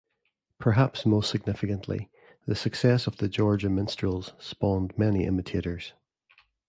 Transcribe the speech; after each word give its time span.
Perhaps 0.57 1.05
most 1.05 1.29
significantly, 1.29 2.09
the 2.47 2.55
success 2.55 3.05
of 3.05 3.17
the 3.17 3.29
Georgia 3.29 3.69
Minstrels 3.69 4.33
spawned 4.39 4.97
many 4.97 5.25
imitators. 5.27 5.93